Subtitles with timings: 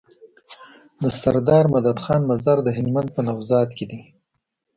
[1.01, 4.01] دسردار مدد خان مزار د هلمند په نوزاد کی دی